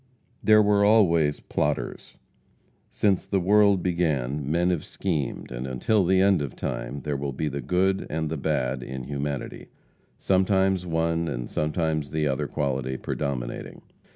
[0.43, 2.15] There were always plotters.
[2.89, 7.33] Since the world began men have schemed, and until the end of time there will
[7.33, 9.67] be the good and the bad in humanity,
[10.17, 13.83] sometimes one and sometimes the other quality predominating.